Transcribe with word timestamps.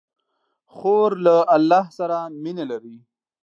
خور 0.75 1.11
له 1.25 1.35
الله 1.55 1.85
سره 1.97 2.17
مینه 2.43 2.63
لري. 2.71 2.97